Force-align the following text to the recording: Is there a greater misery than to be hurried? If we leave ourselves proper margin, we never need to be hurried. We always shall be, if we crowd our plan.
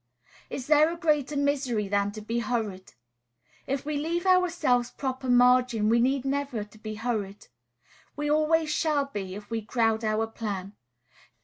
Is 0.49 0.65
there 0.65 0.91
a 0.91 0.97
greater 0.97 1.37
misery 1.37 1.87
than 1.87 2.11
to 2.13 2.21
be 2.21 2.39
hurried? 2.39 2.93
If 3.67 3.85
we 3.85 3.97
leave 3.97 4.25
ourselves 4.25 4.89
proper 4.89 5.29
margin, 5.29 5.89
we 5.89 5.99
never 5.99 6.57
need 6.57 6.71
to 6.71 6.79
be 6.79 6.95
hurried. 6.95 7.49
We 8.15 8.27
always 8.27 8.71
shall 8.71 9.05
be, 9.05 9.35
if 9.35 9.51
we 9.51 9.61
crowd 9.61 10.03
our 10.03 10.25
plan. 10.25 10.75